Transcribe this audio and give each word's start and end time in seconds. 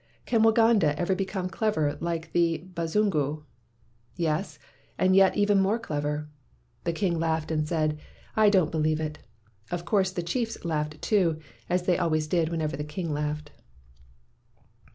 "Can 0.25 0.41
Waganda 0.41 0.95
ever 0.97 1.13
become 1.13 1.47
clever 1.47 1.95
like 2.01 2.31
the 2.31 2.65
BaziinguV 2.73 3.43
"Yes, 4.15 4.57
and 4.97 5.15
yet 5.15 5.37
even 5.37 5.61
more 5.61 5.77
clever." 5.77 6.27
The 6.85 6.91
king 6.91 7.19
laughed 7.19 7.51
and 7.51 7.67
said; 7.67 7.99
"I 8.35 8.49
don't 8.49 8.71
be 8.71 8.79
lieve 8.79 8.99
it." 8.99 9.19
Of 9.69 9.85
course, 9.85 10.09
the 10.09 10.23
chiefs 10.23 10.65
laughed 10.65 10.99
too, 11.03 11.37
as 11.69 11.83
they 11.83 11.99
always 11.99 12.25
did 12.25 12.49
whenever 12.49 12.75
the 12.75 12.83
king 12.83 13.13
laughed. 13.13 13.51